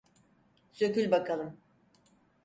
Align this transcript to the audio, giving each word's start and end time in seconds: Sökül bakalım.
Sökül 0.71 1.11
bakalım. 1.11 1.57